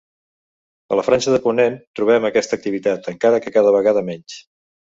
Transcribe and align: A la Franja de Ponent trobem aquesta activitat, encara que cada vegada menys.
A 0.93 0.97
la 0.99 1.03
Franja 1.09 1.33
de 1.33 1.39
Ponent 1.43 1.77
trobem 2.01 2.27
aquesta 2.31 2.59
activitat, 2.63 3.13
encara 3.15 3.43
que 3.45 3.57
cada 3.59 3.77
vegada 3.79 4.07
menys. 4.13 4.43